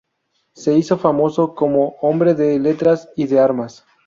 Se 0.55 0.73
hizo 0.75 0.97
famoso 0.97 1.53
como 1.53 1.89
hombre 2.01 2.33
de 2.33 2.57
letras 2.57 3.11
y 3.15 3.27
de 3.27 3.39
armas. 3.39 3.85